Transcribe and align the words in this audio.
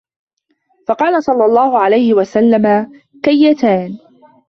فَقَالَ 0.87 1.23
صَلَّى 1.23 1.45
اللَّهُ 1.45 1.79
عَلَيْهِ 1.79 2.13
وَسَلَّمَ 2.13 2.91
كَيَّتَانِ 3.23 3.97